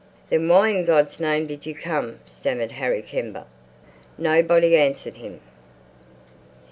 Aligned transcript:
"Then 0.31 0.47
why 0.47 0.69
in 0.69 0.85
God's 0.85 1.19
name 1.19 1.45
did 1.45 1.67
you 1.67 1.75
come?" 1.75 2.21
stammered 2.25 2.71
Harry 2.71 3.03
Kember. 3.03 3.45
Nobody 4.17 4.75
answered 4.75 5.17
him. 5.17 5.41